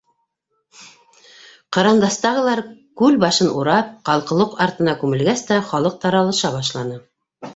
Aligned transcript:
Кырандастағылар, 1.77 2.61
күл 3.03 3.19
башын 3.25 3.51
урап, 3.59 3.91
ҡалҡыулыҡ 4.09 4.57
артына 4.67 4.95
күмелгәс 5.03 5.47
тә, 5.51 5.59
халыҡ 5.73 6.03
таралыша 6.07 6.51
башланы. 6.57 6.99